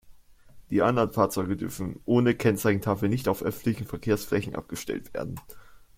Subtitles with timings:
[0.71, 5.39] Die anderen Fahrzeuge dürfen ohne Kennzeichentafeln nicht auf öffentlichen Verkehrsflächen abgestellt werden.